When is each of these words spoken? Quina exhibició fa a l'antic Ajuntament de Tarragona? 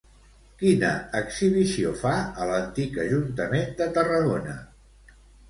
Quina 0.61 0.87
exhibició 1.19 1.91
fa 1.99 2.13
a 2.15 2.47
l'antic 2.53 2.99
Ajuntament 3.05 3.71
de 3.83 3.91
Tarragona? 4.01 4.59